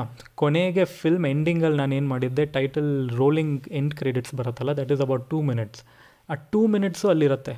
[0.40, 5.38] ಕೊನೆಗೆ ಫಿಲ್ಮ್ ಎಂಡಿಂಗಲ್ಲಿ ನಾನು ಏನು ಮಾಡಿದ್ದೆ ಟೈಟಲ್ ರೋಲಿಂಗ್ ಎಂಡ್ ಕ್ರೆಡಿಟ್ಸ್ ಬರುತ್ತಲ್ಲ that is about two
[5.50, 5.82] minutes
[6.28, 7.54] ಆ ಟೂ ಮಿನಿಟ್ಸು ಅಲ್ಲಿರುತ್ತೆ.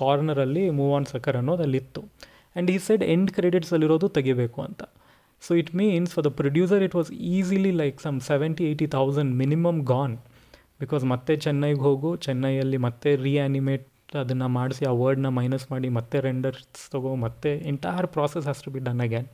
[0.00, 4.82] ಕಾರ್ನರಲ್ಲಿ ಮೂವ್ ಆನ್ ಸಕರ್ ಅನ್ನೋದು ಅಲ್ಲಿತ್ತು ಆ್ಯಂಡ್ ಈ ಸೈಡ್ ಎಂಡ್ ಕ್ರೆಡಿಟ್ಸಲ್ಲಿರೋದು ತೆಗಿಬೇಕು ಅಂತ.
[5.42, 9.80] So it means for the producer it was easily like some seventy eighty thousand minimum
[9.92, 10.14] gone
[10.80, 13.88] because ಮತ್ತೆ ಚೆನ್ನೈಗೆ ಹೋಗು ಚೆನ್ನೈಯಲ್ಲಿ ಮತ್ತೆ ರೀಆ್ಯನಿಮೇಟ್
[14.22, 18.80] ಅದನ್ನು ಮಾಡಿಸಿ, ಆ ವರ್ಡ್ನ ಮೈನಸ್ ಮಾಡಿ ಮತ್ತೆ ರೆಂಡರ್ಸ್ ತಗೋ, ಮತ್ತೆ entire process has to be
[18.88, 19.28] done again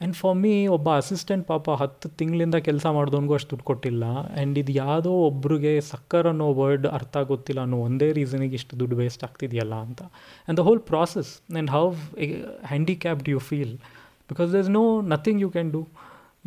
[0.00, 4.04] and for me ಒಬ್ಬ ಅಸಿಸ್ಟೆಂಟ್ ಪಾಪ ಹತ್ತು ತಿಂಗಳಿಂದ ಕೆಲಸ ಮಾಡಿದವನಿಗೂ ಅಷ್ಟು ದುಡ್ಡು ಕೊಟ್ಟಿಲ್ಲ.
[4.34, 9.22] ಆ್ಯಂಡ್ ಇದು ಯಾವುದೋ ಒಬ್ರಿಗೆ ಸಕ್ಕರ್ ಅನ್ನೋ ವರ್ಡ್ ಅರ್ಥ ಗೊತ್ತಿಲ್ಲ ಅನ್ನೋ ಒಂದೇ ರೀಸನಿಗೆ ಇಷ್ಟು ದುಡ್ಡು ವೇಸ್ಟ್
[9.28, 10.02] ಆಗ್ತಿದೆಯಲ್ಲ ಅಂತ.
[10.10, 11.84] And the whole process and how
[12.72, 13.74] handicapped you feel
[14.32, 15.82] because there is no nothing you can do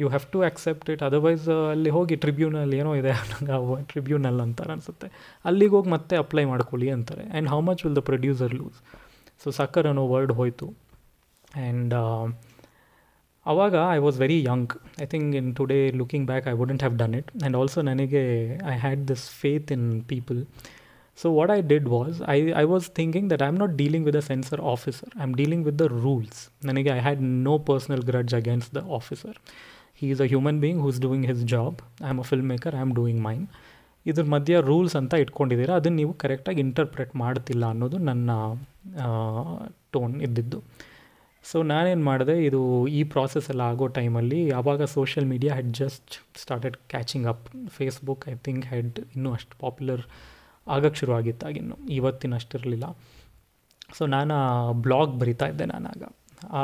[0.01, 3.13] you have to accept it otherwise ಅಲ್ಲಿ ಹೋಗಿ ಟ್ರಿಬ್ಯೂನಲ್ ಏನೋ ಇದೆ
[3.91, 5.07] ಟ್ರಿಬ್ಯೂನಲ್ ಅಂತಾರೆ ಅನಿಸುತ್ತೆ.
[5.45, 7.25] ಅಲ್ಲಿಗೆ ಹೋಗಿ ಮತ್ತೆ ಅಪ್ಲೈ ಮಾಡ್ಕೊಳ್ಳಿ ಅಂತಾರೆ.
[7.31, 8.79] And how much will the producer lose
[9.43, 10.69] so sucker ಅನ್ನೋ ವರ್ಡ್ ಹೋಯಿತು.
[11.65, 11.93] ಆ್ಯಂಡ್
[13.45, 17.15] ಅವಾಗ I was very young I think in today looking back I wouldn't have done
[17.15, 18.23] it and also ನನಗೆ
[18.65, 20.45] I had this faith in people
[21.17, 24.15] so what I did was I I was thinking that I am not dealing with
[24.15, 28.35] a censor officer I am dealing with the rules ನನಗೆ I had no personal grudge
[28.35, 29.37] against the officer
[29.95, 32.79] he is a human being who's doing his job I am a film maker I
[32.79, 33.47] am doing mine
[34.05, 35.75] ಇದ್ರ ಮಧ್ಯೆ rules ಅಂತ ಇಟ್ಕೊಂಡಿದ್ದೀರಾ?
[35.75, 38.31] ಅದನ್ನು ನೀವು ಕರೆಕ್ಟಾಗಿ interpret ಮಾಡ್ತಿಲ್ಲ ಅನ್ನೋದು ನನ್ನ
[39.91, 40.59] ಟೋನ್ ಇದ್ದಿದ್ದು.
[41.43, 42.59] ಸೊ ನಾನೇನು ಮಾಡಿದೆ, ಇದು
[42.97, 48.35] ಈ ಪ್ರಾಸೆಸ್ ಎಲ್ಲ ಆಗೋ ಟೈಮಲ್ಲಿ ಆವಾಗ social media had just started catching up Facebook I
[48.47, 50.03] think had ಇನ್ನೂ ಅಷ್ಟು ಪಾಪ್ಯುಲರ್
[50.67, 52.85] ಆಗಕ್ಕೆ ಶುರು ಆಗಿತ್ತಾಗಿನ್ನು ಇವತ್ತಿನ ಅಷ್ಟಿರಲಿಲ್ಲ
[53.97, 54.35] ಸೊ ನಾನು
[54.85, 56.03] ಬ್ಲಾಗ್ ಬರಿತಾ ಇದ್ದೆ ನಾನಾಗ.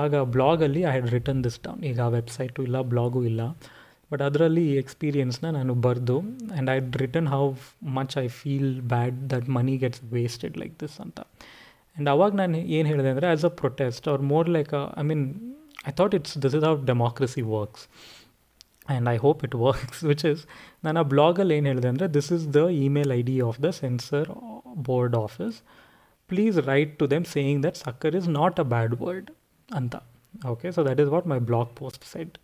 [0.01, 3.41] ಆಗ ಬ್ಲಾಗಲ್ಲಿ I had written this down ಈಗ ವೆಬ್ಸೈಟು ಇಲ್ಲ ಬ್ಲಾಗೂ ಇಲ್ಲ.
[4.11, 7.43] ಬಟ್ ಅದರಲ್ಲಿ ಈ ಎಕ್ಸ್ಪೀರಿಯನ್ಸ್ನ ನಾನು ಬರೆದು and I written how
[7.97, 11.19] much I feel bad that money gets wasted like this ಅಂತ.
[11.97, 15.25] ಆ್ಯಂಡ್ ಅವಾಗ ನಾನು ಏನು ಹೇಳಿದೆ ಅಂದರೆ as a protest or more like I mean
[15.89, 17.83] I thought it's this is how democracy works
[18.89, 20.41] and I hope it works which is
[20.85, 24.29] ನಾನು ಆ ಬ್ಲಾಗಲ್ಲಿ ಏನು ಹೇಳಿದೆ ಅಂದರೆ this is the email I D of the censor
[24.89, 25.57] board office
[26.29, 29.29] please write to them saying that sucker is not a bad word
[29.69, 29.95] ಅಂತ.
[30.51, 32.35] Okay so that is what my blog post said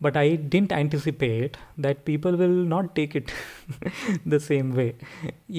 [0.00, 3.30] but I didn't anticipate that people will not take it
[4.32, 4.86] the same way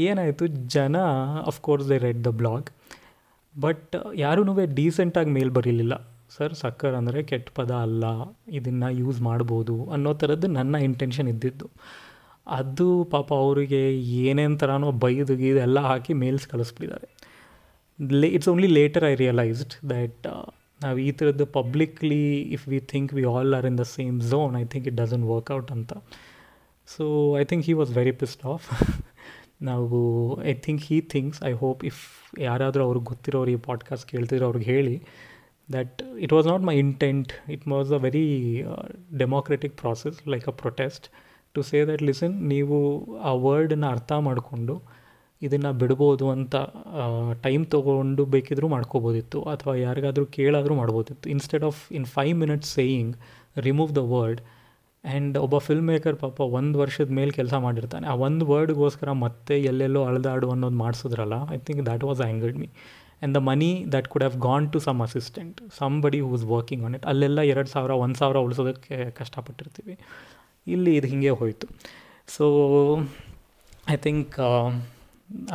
[0.07, 0.97] ಏನಾಯಿತು, ಜನ
[1.51, 2.69] of course they read the blog
[3.55, 4.41] but ಯಾರೂ
[4.79, 5.95] ಡೀಸೆಂಟಾಗಿ ಮೇಲ್ ಬರೀಲಿಲ್ಲ.
[6.35, 8.05] Sir ಸಕ್ಕರ್ ಅಂದರೆ ಕೆಟ್ಟ ಪದ ಅಲ್ಲ,
[8.57, 11.67] ಇದನ್ನು ಯೂಸ್ ಮಾಡ್ಬೋದು ಅನ್ನೋ ಥರದ್ದು ನನ್ನ ಇಂಟೆನ್ಷನ್ ಇದ್ದಿದ್ದು.
[12.57, 13.81] ಅದು ಪಾಪ ಅವರಿಗೆ
[14.27, 17.09] ಏನೇನು ಥರನೋ ಬೈದು ಇದೆಲ್ಲ ಹಾಕಿ ಮೇಲ್ಸ್ ಕಳಿಸ್ಬಿಟ್ಟಿದ್ದಾರೆ.
[18.21, 20.27] ಲೇ it's only later I realised that
[20.83, 22.21] ನಾವು ಈ ಥರದ್ದು publicly
[22.55, 25.71] if we think we all are in the same zone I think it doesn't work out
[25.77, 25.93] ಅಂತ.
[26.87, 27.03] So
[27.41, 28.67] I think he was very pissed off
[29.69, 29.99] ನಾವು
[30.51, 32.01] I think he thinks I hope if
[32.37, 35.03] ಯಾರಾದರೂ ಅವ್ರಿಗೆ ಗೊತ್ತಿರೋರು ಈ podcast ಕೇಳ್ತಿದ್ರು ಅವ್ರಿಗೆ ಹೇಳಿ
[35.73, 38.63] that it was not my intent it was a very
[39.17, 41.07] democratic process like a protest
[41.53, 44.99] to say that listen ನೀವು ಆ ವರ್ಡನ್ನು ಅರ್ಥ ಮಾಡಿಕೊಂಡು
[45.41, 46.55] ಇದನ್ನು ಬಿಡ್ಬೋದು ಅಂತ
[47.41, 51.29] ಟೈಮ್ ತೊಗೊಂಡು ಬೇಕಿದ್ರೂ ಮಾಡ್ಕೋಬೋದಿತ್ತು ಅಥವಾ ಯಾರಿಗಾದರೂ ಕೇಳಾದರೂ ಮಾಡ್ಬೋದಿತ್ತು.
[51.29, 53.17] Instead of in five minutes saying
[53.57, 54.41] remove the word
[55.03, 58.05] and ಒಬ್ಬ ಫಿಲ್ಮ್ ಮೇಕರ್ ಪಾಪ ಒಂದು ವರ್ಷದ ಮೇಲೆ ಕೆಲಸ ಮಾಡಿರ್ತಾನೆ.
[58.11, 63.33] ಆ ಒಂದು ವರ್ಡ್ಗೋಸ್ಕರ ಮತ್ತೆ ಎಲ್ಲೆಲ್ಲೋ ಅಳ್ದಾಡು ಅನ್ನೋದು ಮಾಡಿಸಿದ್ರಲ್ಲ I think that was angered me and
[63.37, 65.57] the money that could have gone to some assistant
[66.05, 69.95] somebody who is working on it ಅಲ್ಲೆಲ್ಲ ಎರಡು ಸಾವಿರ, ಒಂದು ಸಾವಿರ ಉಳಿಸೋದಕ್ಕೆ ಕಷ್ಟಪಟ್ಟಿರ್ತೀವಿ.
[70.67, 71.67] ಇಲ್ಲಿ ಇದು ಹೀಗೆ ಹೋಯಿತು.
[72.35, 72.45] ಸೊ
[73.93, 74.35] ಐ ಥಿಂಕ್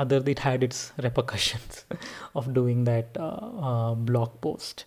[0.02, 1.78] ಅದರ್ದು it had it's repercussions
[2.38, 3.14] of doing that
[4.10, 4.80] blog post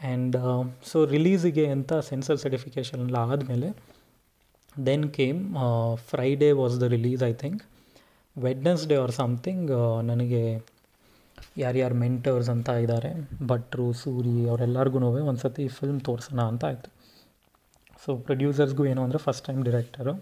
[0.00, 0.36] and
[0.90, 3.68] so ರಿಲೀಸಿಗೆ ಅಂತ ಸೆನ್ಸರ್ ಸರ್ಟಿಫಿಕೇಷನ್ ಎಲ್ಲ ಆದಮೇಲೆ
[4.86, 5.40] then came
[6.10, 7.62] Friday was the release I think
[8.36, 9.72] Wednesday or something
[10.10, 10.42] ನನಗೆ
[11.58, 13.10] ಯಾರ್ಯಾರು ಮೆಂಟರ್ಸ್ ಅಂತ ಇದ್ದಾರೆ
[13.46, 14.98] ಭಟ್ರು, ಸೂರಿ ಅವರೆಲ್ಲರಿಗೂ
[15.30, 16.90] ಒಂದು ಸತಿ ಫಿಲ್ಮ್ ತೋರಿಸೋಣ ಅಂತ ಆಯಿತು.
[18.02, 20.14] ಸೊ ಪ್ರೊಡ್ಯೂಸರ್ಸ್ಗೂ ಏನು ಅಂದರೆ ಫಸ್ಟ್ ಟೈಮ್ ಡಿರೆಕ್ಟರು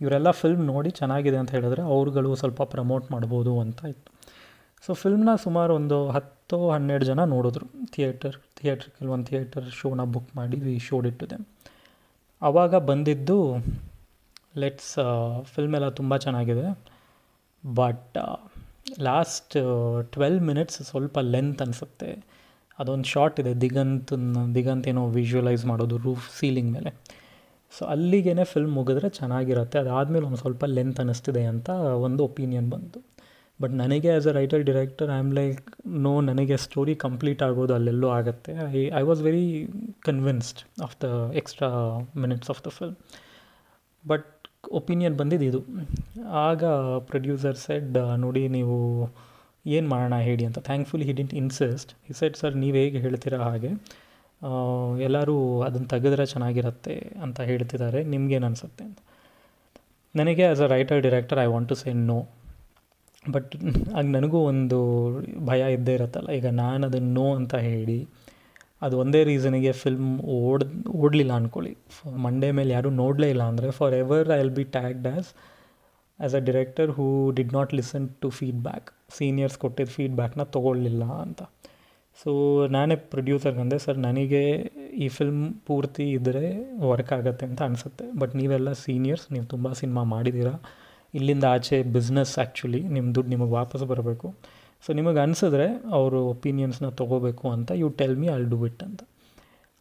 [0.00, 4.11] ಇವರೆಲ್ಲ ಫಿಲ್ಮ್ ನೋಡಿ ಚೆನ್ನಾಗಿದೆ ಅಂತ ಹೇಳಿದ್ರೆ ಅವ್ರುಗಳು ಸ್ವಲ್ಪ ಪ್ರಮೋಟ್ ಮಾಡ್ಬೋದು ಅಂತ ಇತ್ತು.
[4.86, 7.66] ಸೊ ಫಿಲ್ಮ್ನ ಸುಮಾರು ಒಂದು ಹತ್ತು ಹನ್ನೆರಡು ಜನ ನೋಡಿದ್ರು.
[7.92, 11.36] ಥಿಯೇಟರ್ ಥಿಯೇಟರ್ ಕೆಲವೊಂದು ಥಿಯೇಟರ್ ಶೋನ ಬುಕ್ ಮಾಡಿ ವಿ ಶೋಡ್ ಇಟ್ಟಿದೆ.
[12.42, 13.56] ಆವಾಗ ಬಂದಿದ್ದು
[14.56, 14.94] ಲೆಟ್ಸ್
[15.42, 16.80] ಫಿಲ್ಮ್ ಎಲ್ಲ ತುಂಬ ಚೆನ್ನಾಗಿದೆ.
[17.74, 18.18] ಬಟ್
[19.00, 19.56] ಲಾಸ್ಟ್
[20.02, 22.24] ಟ್ವೆಲ್ ಮಿನಿಟ್ಸ್ ಸ್ವಲ್ಪ ಲೆಂತ್ ಅನಿಸುತ್ತೆ.
[22.78, 26.90] ಅದೊಂದು ಶಾರ್ಟ್ ಇದೆ ದಿಗಂತನ ದಿಗಂತ ಏನೋ ವಿಜುವಲೈಸ್ ಮಾಡೋದು ರೂಫ್ ಸೀಲಿಂಗ್ ಮೇಲೆ.
[27.78, 29.78] ಸೊ ಅಲ್ಲಿಗೇ ಫಿಲ್ಮ್ ಮುಗಿದ್ರೆ ಚೆನ್ನಾಗಿರುತ್ತೆ.
[29.78, 31.70] ಅದಾದಮೇಲೆ ಒಂದು ಸ್ವಲ್ಪ ಲೆಂತ್ ಅನ್ನಿಸ್ತಿದೆ ಅಂತ
[32.06, 33.12] ಒಂದು ಒಪಿನಿಯನ್ ಬಂತು.
[33.62, 35.62] ಬಟ್ ನನಗೆ as a writer director I am like
[36.06, 38.52] no ನನಗೆ ಸ್ಟೋರಿ ಕಂಪ್ಲೀಟ್ ಆಗೋದು ಅಲ್ಲೆಲ್ಲೋ ಆಗುತ್ತೆ.
[38.78, 39.46] I I was very
[40.08, 41.08] convinced of the
[41.40, 41.70] extra
[42.24, 42.96] minutes of the film
[44.04, 44.28] but
[44.80, 45.60] opinion ಬಂದಿದ್ದು ಇದು.
[46.48, 46.64] ಆಗ
[47.10, 48.76] ಪ್ರೊಡ್ಯೂಸರ್ ಸೆಡ್ ನೋಡಿ ನೀವು
[49.74, 50.58] ಏನು ಮಾಡೋಣ ಹೇಳಿ ಅಂತ.
[50.68, 53.70] ಥ್ಯಾಂಕ್ಫುಲಿ ಹಿ ಡಿಂಟ್ ಇನ್ಸಿಸ್ಟ್ ಈ ಸೆಟ್ ಸರ್ ನೀವು ಹೇಗೆ ಹೇಳ್ತೀರಾ ಹಾಗೆ?
[55.06, 58.00] ಎಲ್ಲರೂ ಅದನ್ನು ತೆಗೆದ್ರೆ ಚೆನ್ನಾಗಿರುತ್ತೆ ಅಂತ ಹೇಳ್ತಿದ್ದಾರೆ.
[58.04, 58.84] ನಿಮ್ಗೇನು ಅನಿಸುತ್ತೆ?
[58.88, 58.98] ಅಂತ.
[60.14, 62.18] ನನಗೆ as a writer director I want to say no
[63.24, 63.52] but
[63.96, 64.78] ಆಗ ನನಗೂ ಒಂದು
[65.50, 66.28] ಭಯ ಇದ್ದೇ ಇರುತ್ತಲ್ಲ.
[66.38, 67.98] ಈಗ ನಾನು ಅದನ್ನು ನೋ ಅಂತ ಹೇಳಿ,
[68.82, 70.64] ಅದು ಒಂದೇ ರೀಸನಿಗೆ ಫಿಲ್ಮ್ ಓಡ್,
[71.02, 71.72] ಓಡಲಿಲ್ಲ ಅಂದ್ಕೊಳ್ಳಿ
[72.26, 73.70] ಮಂಡೇ ಮೇಲೆ ಯಾರೂ ನೋಡಲೇ ಇಲ್ಲ ಅಂದರೆ
[74.02, 75.30] forever I will be tagged as
[76.18, 77.06] as a director who
[77.38, 81.42] did not listen to feedback seniors ಕೊಟ್ಟಿದ್ದ ಫೀಡ್ಬ್ಯಾಕ್ನ ತೊಗೊಳ್ಳಿಲ್ಲ ಅಂತ.
[82.18, 82.30] ಸೊ
[82.76, 84.42] ನಾನೇ ಪ್ರೊಡ್ಯೂಸರ್ಗೆ ಅಂದೆ ಸರ್ ನನಗೆ
[85.04, 86.44] ಈ ಫಿಲ್ಮ್ ಪೂರ್ತಿ ಇದ್ದರೆ
[86.90, 88.04] ವರ್ಕ್ ಆಗುತ್ತೆ ಅಂತ ಅನಿಸುತ್ತೆ.
[88.20, 90.54] ಬಟ್ ನೀವೆಲ್ಲ ಸೀನಿಯರ್ಸ್ ನೀವು ತುಂಬ ಸಿನಿಮಾ ಮಾಡಿದ್ದೀರಾ?
[91.14, 94.28] ಇಲ್ಲಿಂದ ಆಚೆ ಬಿಸ್ನೆಸ್ ಆ್ಯಕ್ಚುಲಿ ನಿಮ್ಮ ದುಡ್ಡು ನಿಮಗೆ ವಾಪಸ್ ಬರಬೇಕು.
[94.84, 95.66] ಸೊ ನಿಮಗೆ ಅನಿಸಿದ್ರೆ
[95.98, 99.02] ಅವರು ಒಪಿನಿಯನ್ಸ್ನ ತೊಗೋಬೇಕು ಅಂತ you tell me I'll do it ಅಂತ.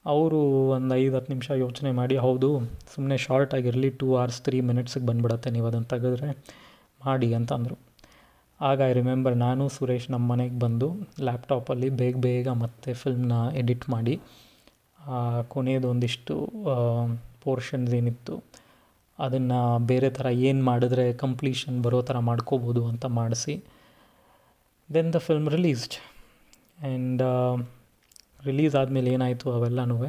[0.06, 0.40] ಅವರು
[0.76, 2.50] ಒಂದು ಐದು, ಹತ್ತು ನಿಮಿಷ ಯೋಚನೆ ಮಾಡಿ, ಹೌದು
[2.94, 6.30] ಸುಮ್ಮನೆ ಶಾರ್ಟ್ ಆಗಿರಲಿ ಟೂ ಅವರ್ಸ್ ತ್ರೀ ಮಿನಿಟ್ಸಿಗೆ ಬಂದುಬಿಡತ್ತೆ, ನೀವು ಅದನ್ನು ತೆಗೆದ್ರೆ
[7.06, 7.78] ಮಾಡಿ ಅಂತ ಅಂದರು.
[8.60, 10.88] ಆಗ ಐ ರಿಮೆಂಬರ್ ನಾನು, ಸುರೇಶ್ ನಮ್ಮ ಮನೆಗೆ ಬಂದು
[11.28, 14.16] ಲ್ಯಾಪ್ಟಾಪಲ್ಲಿ ಬೇಗ ಬೇಗ ಮತ್ತೆ ಫಿಲ್ಮ್ನ ಎಡಿಟ್ ಮಾಡಿ
[15.54, 16.36] ಕೊನೆಯದೊಂದಿಷ್ಟು
[17.44, 18.34] ಪೋರ್ಷನ್ಸ್ ಏನಿತ್ತು
[19.22, 23.64] ಅದನ್ನು ಬೇರೆ ಥರ ಏನು ಮಾಡಿದ್ರೆ ಕಂಪ್ಲೀಷನ್ ಬರೋ ಥರ ಮಾಡ್ಕೋಬೋದು ಅಂತ ಮಾಡಿಸಿ
[24.94, 25.94] then the film released
[26.84, 27.22] and
[28.46, 30.06] release ಆದಮೇಲೆ ಏನಾಯಿತು ಅವೆಲ್ಲನೂ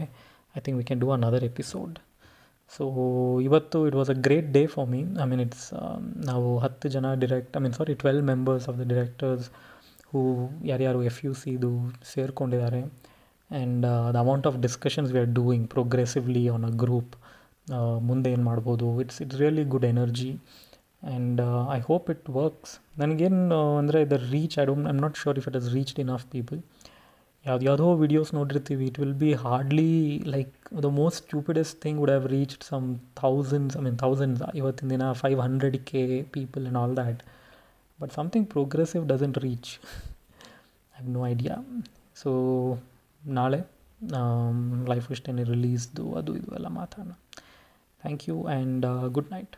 [0.56, 1.98] I think we can do another episode
[2.76, 2.84] so
[3.40, 5.74] ಇವತ್ತು it was a great day for me I mean it's
[6.26, 9.50] ನಾವು ಹತ್ತು ಜನ direct I mean sorry twelve members of the directors
[10.12, 12.80] who ಯಾರ್ಯಾರು F U ಸಿದು ಸೇರಿಕೊಂಡಿದ್ದಾರೆ.
[12.82, 17.14] And the amount of discussions we are doing progressively on a group
[18.08, 18.86] ಮುಂದೆ ಏನು ಮಾಡ್ಬೋದು?
[19.02, 20.30] It's it's really good energy
[21.10, 21.40] and
[21.76, 22.72] I hope it works
[23.02, 26.24] ನನಗೇನು ಅಂದರೆ the reach I don't I'm not sure if it is reached in of
[26.34, 26.58] people
[27.44, 29.92] ಯಾವ್ದು, ಯಾವುದೋ videos ನೋಡಿರ್ತೀವಿ it will be hardly
[30.34, 30.52] like
[30.84, 32.86] the most stupidest thing would have reached some
[33.22, 36.02] thousands I mean thousands ಇವತ್ತಿನ ದಿನ five hundred K
[36.36, 37.22] people and all that
[37.98, 39.70] but something progressive doesn't reach
[40.94, 41.56] I have no idea
[42.22, 42.30] so
[43.22, 43.60] ನಾಳೆ
[44.92, 47.12] life ಇಷ್ಟೇನೆ ರಿಲೀಸ್ದು ಅದು, ಇದು ಎಲ್ಲ ಮಾತಾಡೋಣ.
[48.02, 49.56] Thank you and good night